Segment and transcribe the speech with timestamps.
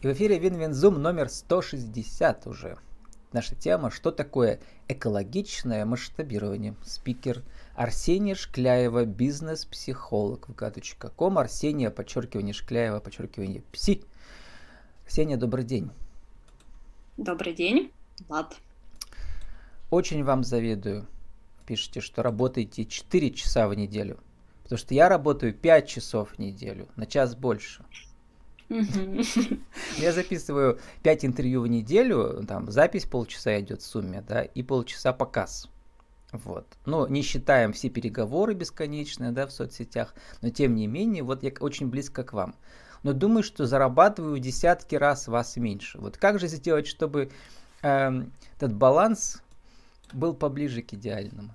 [0.00, 2.78] И в эфире Win-Win Zoom номер 160 уже.
[3.32, 7.42] Наша тема «Что такое экологичное масштабирование?» Спикер
[7.74, 11.38] Арсения Шкляева, бизнес-психолог vk.com.
[11.38, 14.04] Арсения, подчеркивание Шкляева, подчеркивание psy.
[15.04, 15.90] Арсения, добрый день.
[17.16, 17.90] Добрый день,
[18.28, 18.56] Влад.
[19.90, 21.08] Очень вам завидую.
[21.66, 24.20] Пишите, что работаете 4 часа в неделю.
[24.62, 27.84] Потому что я работаю 5 часов в неделю, на час больше.
[28.68, 35.12] Я записываю 5 интервью в неделю, там запись полчаса идет в сумме, да, и полчаса
[35.12, 35.68] показ.
[36.32, 36.66] Вот.
[36.84, 41.50] Но не считаем все переговоры бесконечные, да, в соцсетях, но тем не менее, вот я
[41.60, 42.54] очень близко к вам.
[43.02, 45.98] Но думаю, что зарабатываю десятки раз вас меньше.
[45.98, 47.30] Вот как же сделать, чтобы
[47.82, 48.22] э,
[48.56, 49.42] этот баланс
[50.12, 51.54] был поближе к идеальному?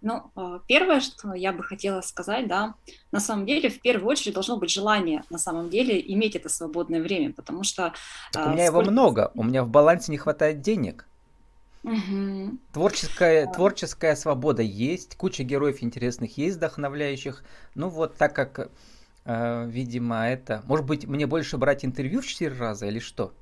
[0.00, 2.74] Ну, а, первое, что я бы хотела сказать, да,
[3.10, 7.02] на самом деле, в первую очередь должно быть желание, на самом деле, иметь это свободное
[7.02, 7.92] время, потому что...
[8.32, 8.82] Так у меня сколько...
[8.82, 11.06] его много, у меня в балансе не хватает денег.
[11.82, 12.58] Угу.
[12.72, 13.52] Творческая, да.
[13.52, 17.42] творческая свобода есть, куча героев интересных есть, вдохновляющих.
[17.74, 18.70] Ну вот так как,
[19.24, 20.62] э, видимо, это...
[20.66, 23.32] Может быть, мне больше брать интервью в четыре раза или что?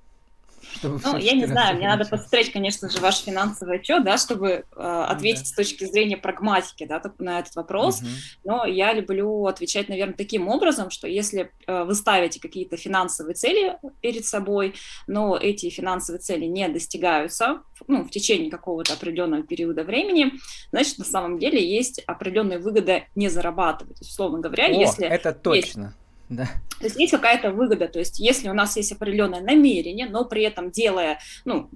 [0.82, 5.04] Ну, я не знаю, мне надо посмотреть, конечно же, ваш финансовый отчет, да, чтобы э,
[5.08, 5.46] ответить да.
[5.46, 8.00] с точки зрения прагматики, да, на этот вопрос.
[8.00, 8.08] Угу.
[8.44, 13.78] Но я люблю отвечать, наверное, таким образом, что если э, вы ставите какие-то финансовые цели
[14.00, 14.74] перед собой,
[15.06, 20.32] но эти финансовые цели не достигаются, ну, в течение какого-то определенного периода времени,
[20.70, 24.00] значит, на самом деле есть определенная выгода не зарабатывать.
[24.00, 25.82] Условно говоря, О, если это точно.
[25.82, 26.46] Есть да.
[26.78, 30.42] То есть есть какая-то выгода, то есть если у нас есть определенное намерение, но при
[30.42, 31.70] этом делая, ну,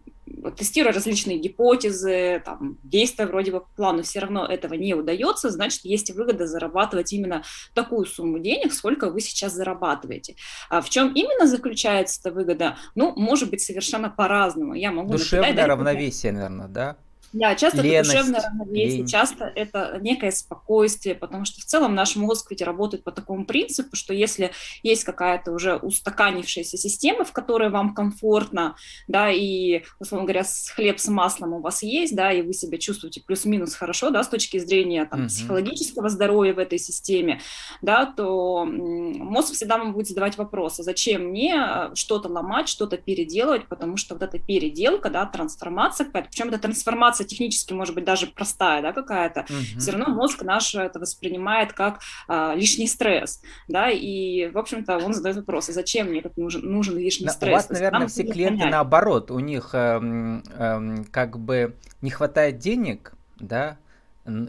[0.56, 5.84] тестируя различные гипотезы, там, действия вроде бы по плану, все равно этого не удается, значит,
[5.84, 7.42] есть выгода зарабатывать именно
[7.74, 10.36] такую сумму денег, сколько вы сейчас зарабатываете.
[10.68, 12.76] А в чем именно заключается эта выгода?
[12.94, 14.74] Ну, может быть, совершенно по-разному.
[14.74, 16.96] Я могу Душевное накидать, равновесие, наверное, да?
[17.32, 19.06] Да, часто Леность, это душевное равновесие, лень.
[19.06, 23.96] часто это некое спокойствие, потому что в целом наш мозг ведь работает по такому принципу,
[23.96, 28.76] что если есть какая-то уже устаканившаяся система, в которой вам комфортно,
[29.08, 30.44] да, и, условно говоря,
[30.74, 34.28] хлеб с маслом у вас есть, да, и вы себя чувствуете плюс-минус хорошо, да, с
[34.28, 35.28] точки зрения там, угу.
[35.28, 37.40] психологического здоровья в этой системе,
[37.82, 42.96] да, то мозг всегда вам будет задавать вопрос, а зачем мне э, что-то ломать, что-то
[42.96, 48.04] переделывать, потому что вот эта переделка, да, трансформация причем эта трансформация информация технически, может быть,
[48.04, 49.80] даже простая, да, какая-то, угу.
[49.80, 55.14] все равно мозг наш это воспринимает как а, лишний стресс, да, и, в общем-то, он
[55.14, 57.52] задает вопрос, а зачем мне этот нужен, нужен лишний да, стресс?
[57.52, 58.72] У вас, наверное, все клиенты понять.
[58.72, 63.76] наоборот, у них эм, эм, как бы не хватает денег, да,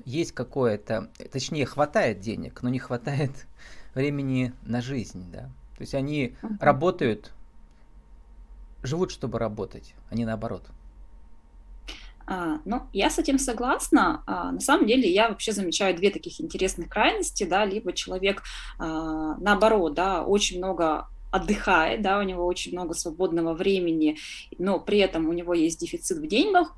[0.05, 3.31] есть какое-то, точнее, хватает денег, но не хватает
[3.93, 5.49] времени на жизнь, да.
[5.77, 7.31] То есть они uh работают,
[8.83, 10.69] живут, чтобы работать, а не наоборот.
[12.31, 14.23] А, ну, я с этим согласна.
[14.25, 18.43] А, на самом деле я вообще замечаю две таких интересных крайности, да, либо человек,
[18.79, 24.17] а, наоборот, да, очень много отдыхает, да, у него очень много свободного времени,
[24.57, 26.73] но при этом у него есть дефицит в деньгах,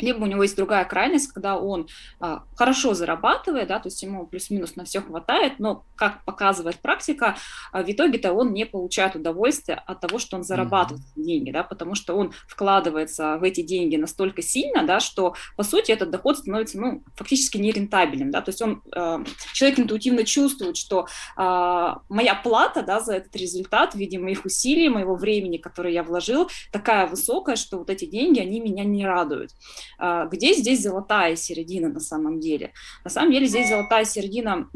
[0.00, 1.88] либо у него есть другая крайность, когда он
[2.20, 7.36] а, хорошо зарабатывает, да, то есть ему плюс-минус на все хватает, но, как показывает практика,
[7.72, 11.22] а, в итоге-то он не получает удовольствия от того, что он зарабатывает mm-hmm.
[11.22, 15.92] деньги, да, потому что он вкладывается в эти деньги настолько сильно, да, что, по сути,
[15.92, 19.22] этот доход становится, ну, фактически нерентабельным, да, то есть он, а,
[19.52, 21.06] человек интуитивно чувствует, что
[21.36, 26.02] а, моя плата, да, за этот результат в виде моих усилий, моего времени, которое я
[26.02, 29.50] вложил, такая высокая, что вот эти деньги, они меня не радуют.
[29.98, 32.72] А, где здесь золотая середина на самом деле?
[33.04, 34.68] На самом деле здесь золотая середина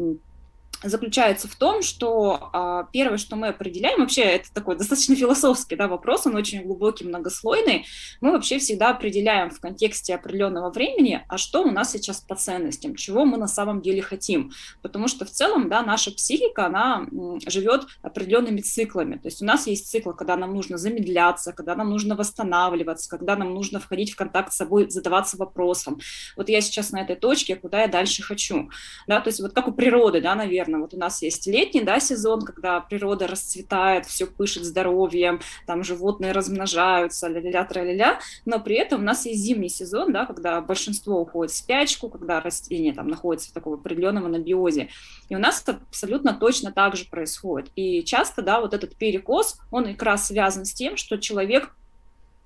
[0.83, 5.89] заключается в том, что а, первое, что мы определяем, вообще это такой достаточно философский да,
[5.89, 7.87] вопрос, он очень глубокий, многослойный,
[8.21, 12.95] мы вообще всегда определяем в контексте определенного времени, а что у нас сейчас по ценностям,
[12.95, 14.53] чего мы на самом деле хотим,
[14.83, 17.07] потому что в целом да, наша психика, она
[17.47, 21.91] живет определенными циклами, то есть у нас есть цикл, когда нам нужно замедляться, когда нам
[21.91, 25.99] нужно восстанавливаться, когда нам нужно входить в контакт с собой, задаваться вопросом,
[26.37, 28.71] вот я сейчас на этой точке, куда я дальше хочу,
[29.09, 30.83] да, то есть вот как у природы, да, наверное, наверное.
[30.83, 36.33] Вот у нас есть летний да, сезон, когда природа расцветает, все пышет здоровьем, там животные
[36.33, 41.53] размножаются, ля-ля-ля, тра-ля-ля, но при этом у нас есть зимний сезон, да, когда большинство уходит
[41.53, 44.89] в спячку, когда растения там находятся в таком определенном анабиозе.
[45.29, 47.71] И у нас это абсолютно точно так же происходит.
[47.77, 51.71] И часто, да, вот этот перекос, он как раз связан с тем, что человек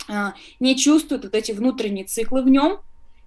[0.09, 2.81] а, не чувствует вот эти внутренние циклы в нем,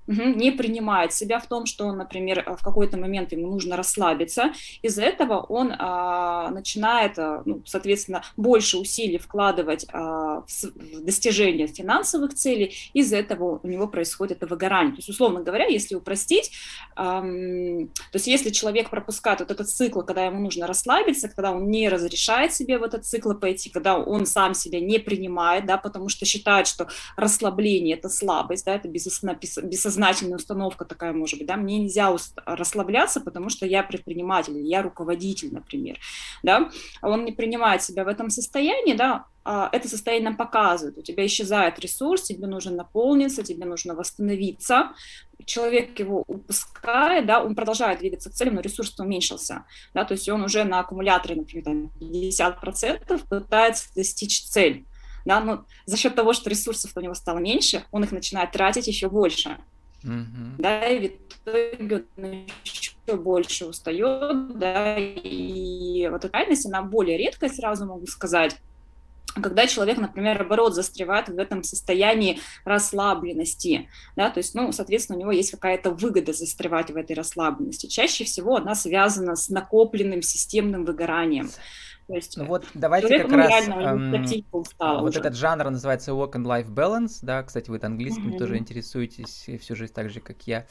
[0.07, 4.53] не принимает себя в том, что например, в какой-то момент ему нужно расслабиться.
[4.81, 11.67] Из-за этого он а, начинает, а, ну, соответственно, больше усилий вкладывать а, в, в достижение
[11.67, 12.75] финансовых целей.
[12.93, 14.93] Из-за этого у него происходит это выгорание.
[14.93, 16.51] То есть, условно говоря, если упростить,
[16.95, 21.69] а, то есть если человек пропускает вот этот цикл, когда ему нужно расслабиться, когда он
[21.69, 26.09] не разрешает себе в этот цикл пойти, когда он сам себя не принимает, да, потому
[26.09, 31.55] что считает, что расслабление– это слабость, да, это бессознательно бессознательная установка такая может быть, да,
[31.55, 32.15] мне нельзя
[32.45, 35.97] расслабляться, потому что я предприниматель, я руководитель, например,
[36.43, 36.69] да,
[37.01, 41.25] он не принимает себя в этом состоянии, да, а это состояние нам показывает, у тебя
[41.25, 44.91] исчезает ресурс, тебе нужно наполниться, тебе нужно восстановиться,
[45.45, 50.27] человек его упускает, да, он продолжает двигаться к цели, но ресурс уменьшился, да, то есть
[50.29, 54.85] он уже на аккумуляторе, например, 50% пытается достичь цель,
[55.25, 58.87] да, но за счет того, что ресурсов у него стало меньше, он их начинает тратить
[58.87, 59.57] еще больше.
[60.05, 60.55] Mm-hmm.
[60.59, 61.11] Да, и в
[61.45, 68.05] итоге он еще больше устает, да, и вот эта крайность, она более редкая, сразу могу
[68.07, 68.55] сказать,
[69.41, 75.21] когда человек, например, наоборот, застревает в этом состоянии расслабленности, да, то есть, ну, соответственно, у
[75.21, 77.87] него есть какая-то выгода застревать в этой расслабленности.
[77.87, 81.49] Чаще всего она связана с накопленным системным выгоранием.
[82.07, 85.19] То есть, ну вот давайте как раз эм, вот уже.
[85.19, 88.37] этот жанр называется Work and Life Balance, да, кстати, вы английским mm-hmm.
[88.37, 90.67] тоже интересуетесь всю жизнь так же, как я.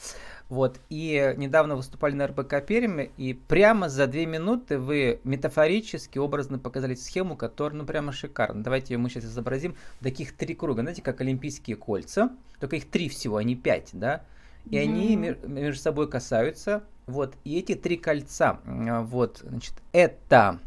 [0.47, 6.57] Вот, и недавно выступали на РБК Перми, и прямо за две минуты вы метафорически, образно
[6.57, 8.63] показали схему, которая, ну, прямо шикарна.
[8.63, 9.75] Давайте ее мы сейчас изобразим.
[10.01, 12.29] Таких три круга, знаете, как олимпийские кольца,
[12.61, 14.23] только их три всего, а не пять, да,
[14.69, 14.79] и mm-hmm.
[14.79, 20.59] они между собой касаются, вот, и эти три кольца, вот, значит, это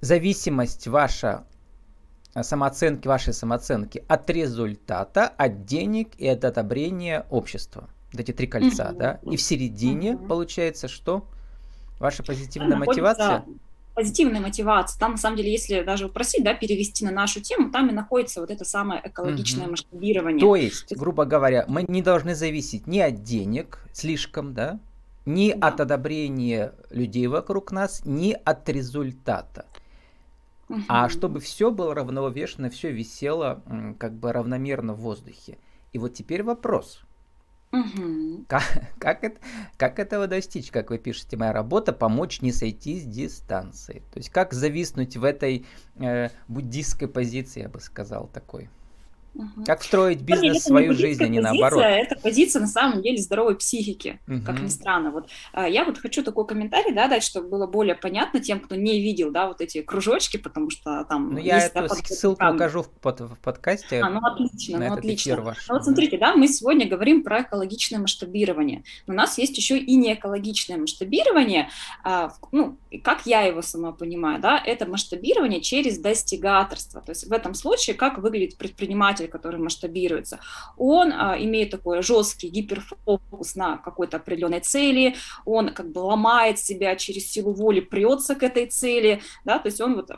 [0.00, 1.44] зависимость ваша
[2.34, 7.88] э, самооценки, вашей самооценки от результата, от денег и от одобрения общества.
[8.12, 9.20] Вот эти три кольца, да?
[9.22, 11.24] И в середине получается, что
[12.00, 13.44] ваша позитивная мотивация
[14.00, 14.98] позитивная мотивация.
[14.98, 18.40] Там, на самом деле, если даже упросить, да, перевести на нашу тему, там и находится
[18.40, 19.72] вот это самое экологичное угу.
[19.72, 20.40] масштабирование.
[20.40, 24.78] То есть, грубо говоря, мы не должны зависеть ни от денег слишком, да,
[25.26, 25.68] ни да.
[25.68, 29.66] от одобрения людей вокруг нас, ни от результата.
[30.88, 33.62] А чтобы все было равновешено, все висело
[33.98, 35.58] как бы равномерно в воздухе.
[35.92, 37.02] И вот теперь вопрос.
[37.72, 38.44] Угу.
[38.48, 38.64] Как,
[38.98, 39.40] как, это,
[39.76, 44.02] как этого достичь, как вы пишете, моя работа помочь не сойти с дистанции.
[44.12, 48.68] То есть как зависнуть в этой э, буддистской позиции, я бы сказал, такой.
[49.34, 49.64] Угу.
[49.64, 51.82] Как строить бизнес в свою жизнь, а не наоборот.
[51.82, 54.42] Это позиция на самом деле здоровой психики, угу.
[54.44, 55.10] как ни странно.
[55.10, 58.74] Вот а, я вот хочу такой комментарий да, дать, чтобы было более понятно тем, кто
[58.74, 61.34] не видел, да, вот эти кружочки, потому что там.
[61.34, 62.56] Ну я есть, эту да, ссылку там...
[62.56, 64.00] укажу в, под, в подкасте.
[64.00, 65.36] А, ну отлично, ну отлично.
[65.36, 68.82] Ну вот смотрите, да, мы сегодня говорим про экологичное масштабирование.
[69.06, 71.70] Но у нас есть еще и неэкологичное масштабирование.
[72.02, 77.00] А, ну, как я его сама понимаю, да, это масштабирование через достигаторство.
[77.00, 80.40] То есть в этом случае как выглядит предприниматель предприниматель, который масштабируется,
[80.76, 85.14] он а, имеет такой жесткий гиперфокус на какой-то определенной цели,
[85.44, 89.80] он как бы ломает себя через силу воли, прется к этой цели, да, то есть
[89.80, 90.10] он вот,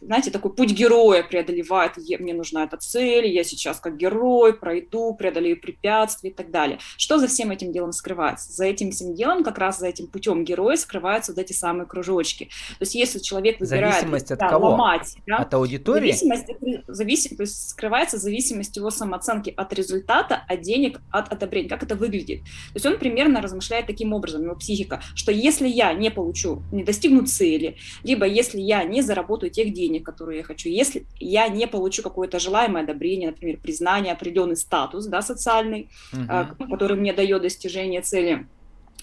[0.00, 5.60] знаете, такой путь героя преодолевает, мне нужна эта цель, я сейчас как герой пройду, преодолею
[5.60, 6.78] препятствия и так далее.
[6.96, 8.52] Что за всем этим делом скрывается?
[8.52, 12.44] За этим всем делом, как раз за этим путем героя скрываются вот эти самые кружочки.
[12.78, 14.70] То есть если человек выбирает Зависимость от да, кого?
[14.70, 16.12] ломать, да, от аудитории?
[16.12, 16.46] Зависимость,
[16.86, 21.68] зависим, то есть скрывается зависимость его самооценки от результата, от денег, от одобрения.
[21.68, 22.42] Как это выглядит?
[22.42, 26.84] То есть он примерно размышляет таким образом, его психика, что если я не получу, не
[26.84, 31.66] достигну цели, либо если я не заработаю тех денег, которые я хочу, если я не
[31.66, 36.66] получу какое-то желаемое одобрение, например, признание, определенный статус да, социальный, угу.
[36.68, 38.46] который мне дает достижение цели,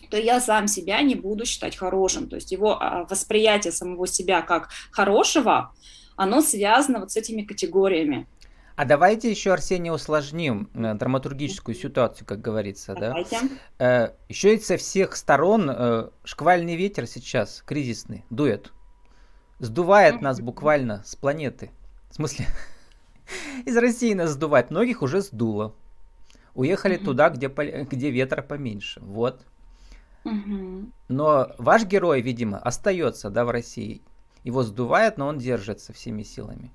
[0.09, 2.29] то я сам себя не буду считать хорошим.
[2.29, 5.73] То есть его а, восприятие самого себя как хорошего,
[6.15, 8.27] оно связано вот с этими категориями.
[8.75, 12.93] А давайте еще, Арсений, усложним э, драматургическую ситуацию, как говорится.
[12.93, 13.39] Давайте.
[13.79, 13.85] Да?
[13.85, 18.73] Э, еще и со всех сторон э, шквальный ветер сейчас, кризисный, дует.
[19.59, 21.71] Сдувает нас буквально с планеты.
[22.09, 22.47] В смысле,
[23.65, 24.71] из России нас сдувает.
[24.71, 25.73] Многих уже сдуло.
[26.53, 28.99] Уехали туда, где, где ветра поменьше.
[29.01, 29.45] Вот.
[31.07, 34.01] Но ваш герой, видимо, остается да, в России.
[34.43, 36.71] Его сдувает, но он держится всеми силами.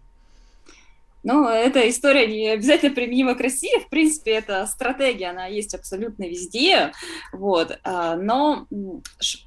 [1.22, 6.24] Ну, эта история не обязательно применима к России, в принципе, эта стратегия, она есть абсолютно
[6.24, 6.92] везде,
[7.32, 8.66] вот, а, но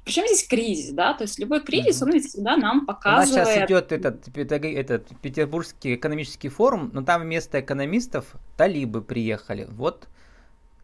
[0.04, 3.32] причем здесь кризис, да, то есть любой кризис, он ведь всегда нам показывает...
[3.32, 9.66] У нас сейчас идет этот, этот Петербургский экономический форум, но там вместо экономистов талибы приехали,
[9.68, 10.06] вот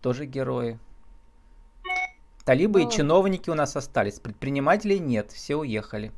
[0.03, 0.79] тоже герои.
[2.45, 6.11] Талибы ну, и чиновники у нас остались, предпринимателей нет, все уехали.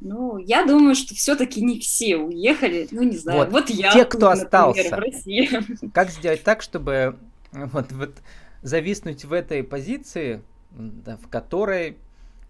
[0.00, 2.88] Ну, я думаю, что все-таки не все уехали.
[2.90, 3.40] Ну, не знаю.
[3.40, 3.92] Вот, вот я.
[3.92, 4.96] Те, кто например, остался.
[4.96, 5.88] В России.
[5.92, 7.18] Как сделать так, чтобы
[7.52, 8.14] вот, вот
[8.62, 11.98] зависнуть в этой позиции, да, в которой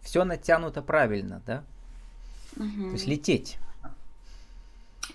[0.00, 1.64] все натянуто правильно, да?
[2.56, 2.88] Угу.
[2.88, 3.58] То есть лететь.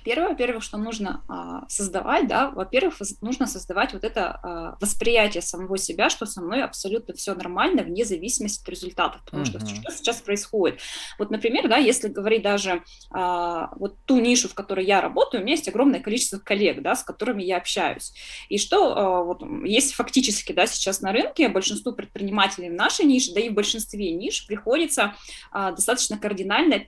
[0.04, 5.78] Первое, во-первых, что нужно а, создавать, да, во-первых, нужно создавать вот это а, восприятие самого
[5.78, 9.60] себя, что со мной абсолютно все нормально, вне зависимости от результатов, потому uh-huh.
[9.60, 10.80] что что сейчас происходит.
[11.20, 15.44] Вот, например, да, если говорить даже а, вот ту нишу, в которой я работаю, у
[15.44, 18.14] меня есть огромное количество коллег, да, с которыми я общаюсь.
[18.50, 23.34] И что а, вот есть фактически, да, сейчас на рынке большинству предпринимателей в нашей нише,
[23.34, 25.16] да и в большинстве ниш приходится
[25.52, 26.80] а, достаточно кардинально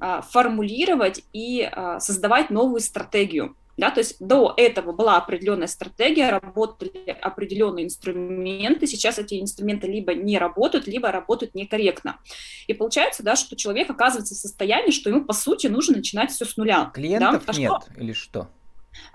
[0.00, 3.56] переформулировать и а, создавать создавать новую стратегию.
[3.76, 10.12] Да, то есть до этого была определенная стратегия, работали определенные инструменты, сейчас эти инструменты либо
[10.12, 12.18] не работают, либо работают некорректно.
[12.66, 16.44] И получается, да, что человек оказывается в состоянии, что ему, по сути, нужно начинать все
[16.44, 16.90] с нуля.
[16.92, 17.52] Клиентов да?
[17.54, 18.00] а нет что?
[18.02, 18.48] или что?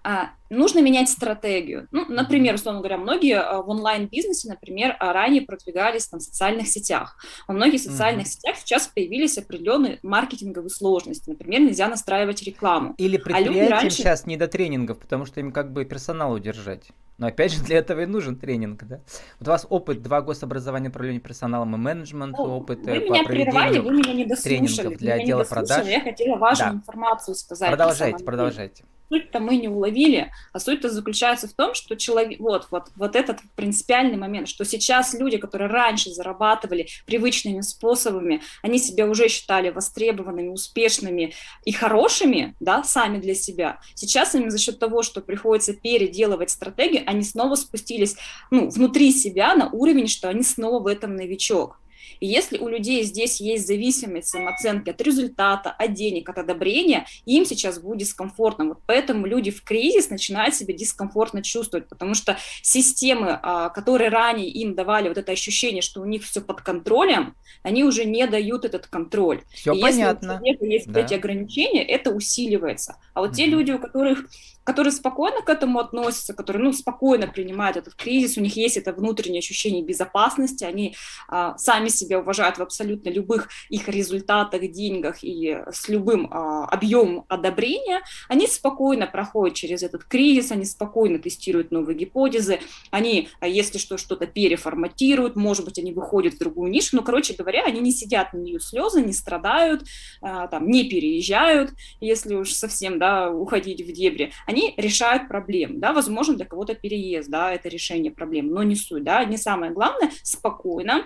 [0.04, 1.88] А, нужно менять стратегию.
[1.92, 6.68] Ну, например, условно говоря, многие а, в онлайн-бизнесе, например, а, ранее продвигались там, в социальных
[6.68, 7.18] сетях.
[7.48, 8.30] Во многих социальных mm-hmm.
[8.30, 11.30] сетях сейчас появились определенные маркетинговые сложности.
[11.30, 12.96] Например, нельзя настраивать рекламу.
[12.98, 13.98] Или предприятиям а раньше...
[13.98, 16.84] сейчас не до тренингов, потому что им как бы персонал удержать.
[17.18, 19.00] Но опять же, для этого и нужен тренинг, да?
[19.40, 23.04] Вот у вас опыт два гособразования управления персоналом и менеджменту, ну, опыт вы э, по
[23.06, 25.88] меня прервали, вы меня не тренингов для отдела продаж.
[25.88, 26.78] Я хотела важную да.
[26.80, 27.70] информацию сказать.
[27.70, 32.90] Продолжайте, продолжайте суть-то мы не уловили, а суть-то заключается в том, что человек, вот, вот,
[32.96, 39.28] вот этот принципиальный момент, что сейчас люди, которые раньше зарабатывали привычными способами, они себя уже
[39.28, 41.34] считали востребованными, успешными
[41.64, 43.80] и хорошими, да, сами для себя.
[43.94, 48.16] Сейчас им за счет того, что приходится переделывать стратегию, они снова спустились,
[48.52, 51.80] ну, внутри себя на уровень, что они снова в этом новичок.
[52.20, 57.46] И если у людей здесь есть зависимость самооценки от результата, от денег, от одобрения, им
[57.46, 58.66] сейчас будет дискомфортно.
[58.66, 64.50] Вот поэтому люди в кризис начинают себя дискомфортно чувствовать, потому что системы, а, которые ранее
[64.50, 68.66] им давали вот это ощущение, что у них все под контролем, они уже не дают
[68.66, 69.42] этот контроль.
[69.54, 70.40] Все и понятно.
[70.44, 71.00] Если у человека есть да.
[71.02, 72.98] эти ограничения, это усиливается.
[73.14, 73.36] А вот mm-hmm.
[73.36, 74.26] те люди, у которых
[74.66, 78.92] которые спокойно к этому относятся, которые ну, спокойно принимают этот кризис, у них есть это
[78.92, 80.96] внутреннее ощущение безопасности, они
[81.30, 87.26] а, сами себя уважают в абсолютно любых их результатах, деньгах и с любым а, объемом
[87.30, 93.78] одобрения, они спокойно проходят через этот кризис, они спокойно тестируют новые гипотезы, они, а, если
[93.78, 97.92] что, что-то переформатируют, может быть, они выходят в другую нишу, но, короче говоря, они не
[97.92, 99.84] сидят на нее слезы, не страдают,
[100.22, 105.94] а, там, не переезжают, если уж совсем, да, уходить в дебри, они решают проблемы, да,
[105.94, 110.12] возможно, для кого-то переезд, да, это решение проблем, но не суть, да, не самое главное,
[110.24, 111.06] спокойно,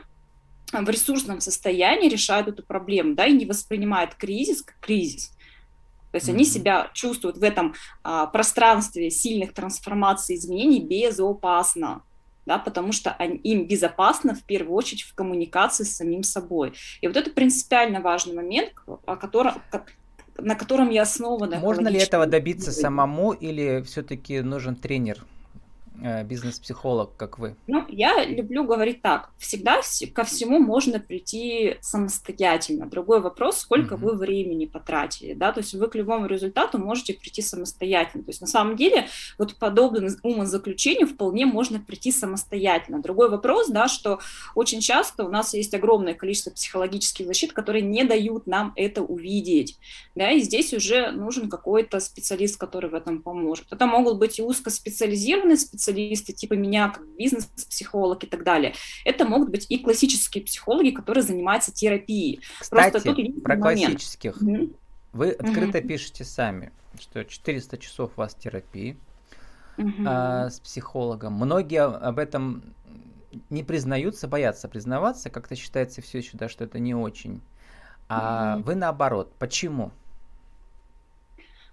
[0.72, 5.32] в ресурсном состоянии решают эту проблему, да, и не воспринимают кризис как кризис.
[6.12, 6.34] То есть mm-hmm.
[6.34, 12.04] они себя чувствуют в этом а, пространстве сильных трансформаций, изменений безопасно,
[12.46, 16.74] да, потому что они, им безопасно в первую очередь в коммуникации с самим собой.
[17.02, 18.74] И вот это принципиально важный момент,
[19.06, 19.62] о котором,
[20.42, 21.58] на котором я основана.
[21.60, 25.26] Можно ли этого добиться самому или все-таки нужен тренер?
[26.02, 27.56] Э, бизнес-психолог, как вы?
[27.68, 29.30] Ну, я люблю говорить так.
[29.38, 29.82] Всегда
[30.14, 32.86] ко всему можно прийти самостоятельно.
[32.86, 34.00] Другой вопрос, сколько uh-huh.
[34.00, 38.24] вы времени потратили, да, то есть вы к любому результату можете прийти самостоятельно.
[38.24, 43.02] То есть на самом деле вот подобным умозаключению вполне можно прийти самостоятельно.
[43.02, 44.20] Другой вопрос, да, что
[44.56, 49.78] очень часто у нас есть огромное количество психологических защит, которые не дают нам это увидеть,
[50.16, 53.68] да, и здесь уже нужен какой-то специалист, который в этом поможет.
[53.72, 58.74] Это могут быть и узкоспециализированные специалисты, специалисты типа меня, как бизнес-психолог и так далее.
[59.06, 62.42] Это могут быть и классические психологи, которые занимаются терапией.
[62.60, 63.82] Кстати, Просто тут про момент.
[63.82, 64.42] классических.
[64.42, 64.76] Mm-hmm.
[65.14, 65.88] Вы открыто mm-hmm.
[65.88, 68.98] пишете сами, что 400 часов у вас терапии
[69.78, 70.04] mm-hmm.
[70.06, 71.34] а, с психологом.
[71.34, 72.64] Многие об этом
[73.50, 77.42] не признаются, боятся признаваться, как-то считается все еще, да, что это не очень.
[78.08, 78.64] А mm-hmm.
[78.64, 79.34] вы наоборот.
[79.40, 79.92] Почему?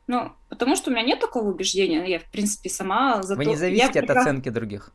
[0.06, 2.04] Ну, потому что у меня нет такого убеждения.
[2.06, 4.92] Я, в принципе, сама за Вы не зависите от оценки других.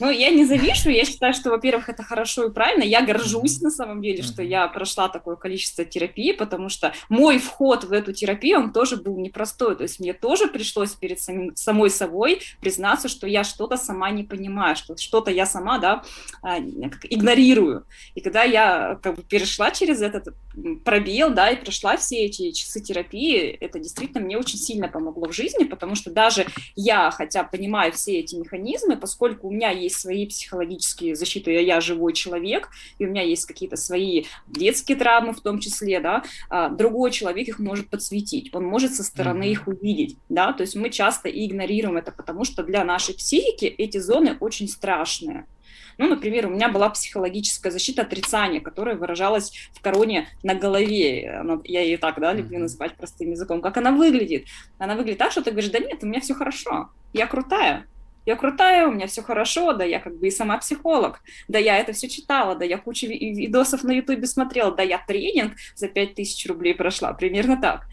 [0.00, 2.82] Ну, я не завишу, я считаю, что, во-первых, это хорошо и правильно.
[2.82, 7.84] Я горжусь на самом деле, что я прошла такое количество терапии, потому что мой вход
[7.84, 9.76] в эту терапию, он тоже был непростой.
[9.76, 14.24] То есть мне тоже пришлось перед самим, самой собой признаться, что я что-то сама не
[14.24, 16.02] понимаю, что что-то я сама, да,
[16.42, 17.84] а, игнорирую.
[18.14, 20.28] И когда я как бы перешла через этот
[20.84, 25.34] пробел, да, и прошла все эти часы терапии, это действительно мне очень сильно помогло в
[25.34, 30.26] жизни, потому что даже я, хотя понимаю все эти механизмы, поскольку у меня есть свои
[30.26, 32.68] психологические защиты, я, живой человек,
[32.98, 37.48] и у меня есть какие-то свои детские травмы в том числе, да, а другой человек
[37.48, 41.96] их может подсветить, он может со стороны их увидеть, да, то есть мы часто игнорируем
[41.96, 45.46] это, потому что для нашей психики эти зоны очень страшные.
[45.98, 51.30] Ну, например, у меня была психологическая защита отрицания, которая выражалась в короне на голове.
[51.40, 53.60] Она, я ее так, да, люблю называть простым языком.
[53.60, 54.46] Как она выглядит?
[54.78, 57.86] Она выглядит так, что ты говоришь, да нет, у меня все хорошо, я крутая,
[58.26, 61.78] я крутая, у меня все хорошо, да, я как бы и сама психолог, да, я
[61.78, 66.46] это все читала, да, я кучу видосов на ютубе смотрела, да, я тренинг за 5000
[66.46, 67.86] рублей прошла, примерно так.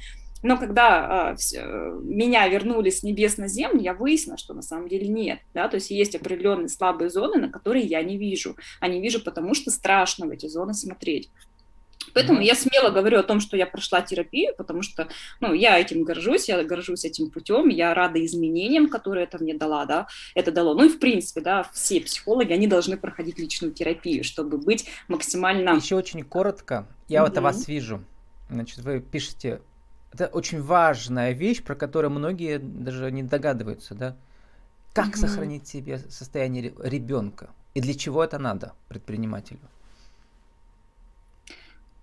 [0.43, 1.63] Но когда э, все,
[2.03, 5.39] меня вернули с небес на землю, я выяснила, что на самом деле нет.
[5.53, 5.67] Да?
[5.67, 8.55] То есть есть определенные слабые зоны, на которые я не вижу.
[8.79, 11.31] А не вижу, потому что страшно в эти зоны смотреть.
[12.13, 15.07] Поэтому я смело говорю о том, что я прошла терапию, потому что
[15.39, 19.85] ну, я этим горжусь, я горжусь этим путем, я рада изменениям, которые это мне дала,
[19.85, 20.73] да, это дало.
[20.73, 25.71] Ну и в принципе, да, все психологи, они должны проходить личную терапию, чтобы быть максимально...
[25.71, 27.29] Еще очень коротко, я mm-hmm.
[27.29, 28.03] вот вас вижу,
[28.49, 29.61] значит, вы пишете
[30.13, 34.15] это очень важная вещь, про которую многие даже не догадываются, да?
[34.93, 35.17] Как mm-hmm.
[35.17, 37.49] сохранить себе состояние ребенка?
[37.75, 39.59] И для чего это надо предпринимателю?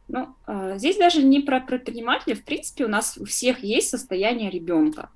[0.08, 2.34] Ну, а, здесь даже не про предпринимателя.
[2.34, 5.10] В принципе, у нас у всех есть состояние ребенка.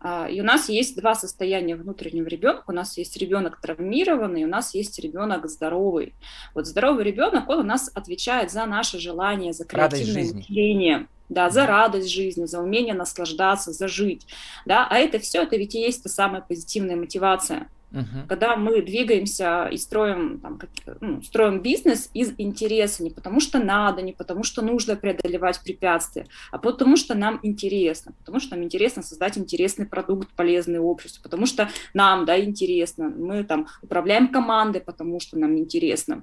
[0.00, 2.64] А, и у нас есть два состояния внутреннего ребенка.
[2.66, 6.14] У нас есть ребенок травмированный, у нас есть ребенок здоровый.
[6.54, 11.66] Вот здоровый ребенок, он у нас отвечает за наше желание, за креативное мышление да, за
[11.66, 14.26] радость жизни, за умение наслаждаться, за жить,
[14.66, 17.68] да, а это все, это ведь и есть та самая позитивная мотивация.
[17.92, 18.26] Uh-huh.
[18.28, 20.60] Когда мы двигаемся и строим, там,
[21.00, 26.26] ну, строим бизнес из интереса, не потому что надо, не потому что нужно преодолевать препятствия,
[26.52, 31.46] а потому что нам интересно, потому что нам интересно создать интересный продукт, полезный обществу, потому
[31.46, 36.22] что нам, да, интересно, мы там управляем командой, потому что нам интересно.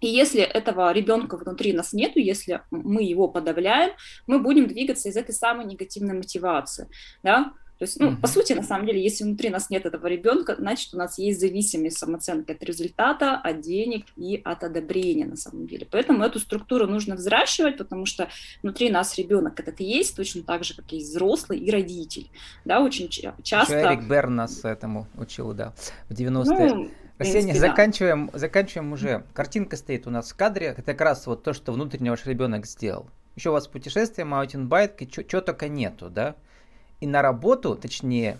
[0.00, 3.92] И если этого ребенка внутри нас нету, если мы его подавляем,
[4.26, 6.88] мы будем двигаться из этой самой негативной мотивации.
[7.22, 7.52] Да?
[7.84, 8.20] То есть, ну, mm-hmm.
[8.22, 11.38] по сути, на самом деле, если внутри нас нет этого ребенка, значит, у нас есть
[11.38, 15.86] зависимость самооценки от результата, от денег и от одобрения, на самом деле.
[15.90, 18.30] Поэтому эту структуру нужно взращивать, потому что
[18.62, 22.30] внутри нас ребенок этот есть, точно так же, как и взрослый и родитель.
[22.64, 23.76] Да, очень часто...
[23.76, 25.74] Еще Эрик Берн нас этому учил, да,
[26.08, 26.74] в 90-е.
[26.74, 29.26] Ну, Ксения, заканчиваем, заканчиваем уже.
[29.34, 30.68] Картинка стоит у нас в кадре.
[30.68, 33.10] Это как раз вот то, что внутренний ваш ребенок сделал.
[33.36, 36.34] Еще у вас путешествие, маунтинбайк, и чего только нету, да?
[37.00, 38.38] И на работу, точнее,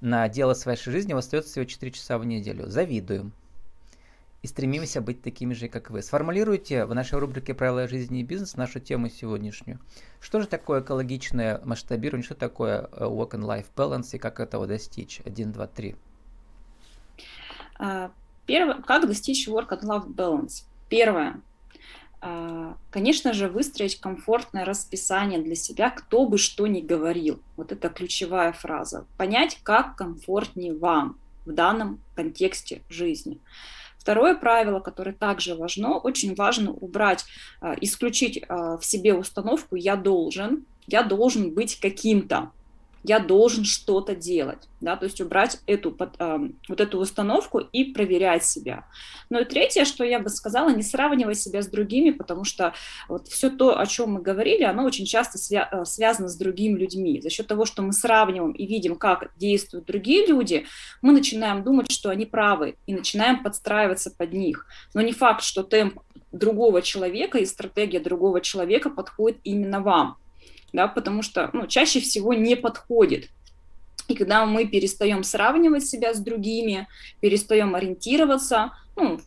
[0.00, 2.68] на дело своей жизни остается всего 4 часа в неделю.
[2.68, 3.32] Завидуем.
[4.42, 6.02] И стремимся быть такими же, как вы.
[6.02, 9.78] Сформулируйте в нашей рубрике «Правила жизни и бизнес» нашу тему сегодняшнюю.
[10.20, 14.66] Что же такое экологичное масштабирование, что такое э, work and life balance и как этого
[14.66, 15.20] достичь?
[15.24, 15.94] Один, два, три.
[17.78, 18.10] А,
[18.46, 20.64] первое, как достичь work-and-life balance?
[20.88, 21.40] Первое,
[22.90, 27.40] конечно же, выстроить комфортное расписание для себя, кто бы что ни говорил.
[27.56, 29.06] Вот это ключевая фраза.
[29.16, 33.40] Понять, как комфортнее вам в данном контексте жизни.
[33.98, 37.24] Второе правило, которое также важно, очень важно убрать,
[37.60, 42.50] а, исключить в себе установку «я должен», «я должен быть каким-то»
[43.04, 46.38] я должен что-то делать, да, то есть убрать эту, э,
[46.68, 48.86] вот эту установку и проверять себя.
[49.30, 52.74] Ну и третье, что я бы сказала, не сравнивать себя с другими, потому что
[53.08, 56.78] вот все то, о чем мы говорили, оно очень часто свя- э, связано с другими
[56.78, 57.20] людьми.
[57.20, 60.66] За счет того, что мы сравниваем и видим, как действуют другие люди,
[61.00, 64.66] мы начинаем думать, что они правы, и начинаем подстраиваться под них.
[64.94, 70.16] Но не факт, что темп другого человека и стратегия другого человека подходит именно вам
[70.72, 73.28] да, потому что ну, чаще всего не подходит.
[74.08, 76.88] И когда мы перестаем сравнивать себя с другими,
[77.20, 79.20] перестаем ориентироваться, ну,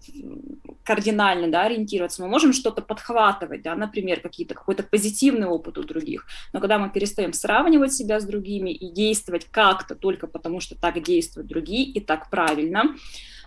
[0.83, 6.27] кардинально да, ориентироваться, мы можем что-то подхватывать, да, например, какие-то, какой-то позитивный опыт у других.
[6.53, 11.01] Но когда мы перестаем сравнивать себя с другими и действовать как-то только потому, что так
[11.01, 12.95] действуют другие и так правильно,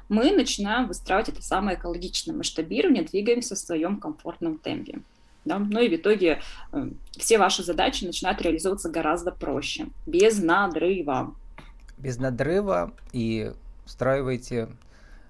[0.08, 5.00] мы начинаем выстраивать это самое экологичное масштабирование, двигаемся в своем комфортном темпе.
[5.48, 5.58] Да?
[5.58, 6.40] Ну и в итоге
[6.72, 11.34] э, все ваши задачи начинают реализовываться гораздо проще, без надрыва.
[11.96, 13.52] Без надрыва и
[13.84, 14.68] встраивайте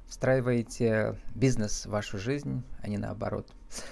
[0.08, 3.46] встраиваете бизнес в вашу жизнь, а не наоборот.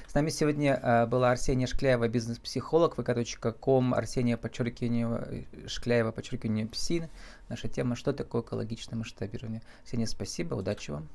[0.07, 7.09] С нами сегодня а, была Арсения Шкляева, бизнес-психолог, vk.com, Арсения подчеркивание Шкляева, подчеркивание псин.
[7.51, 9.61] Наша тема «Что такое экологичное масштабирование?».
[9.83, 11.07] Арсения, спасибо, удачи вам.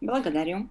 [0.00, 0.70] Благодарю.